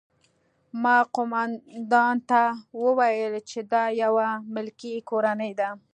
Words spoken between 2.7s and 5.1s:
وویل چې دا یوه ملکي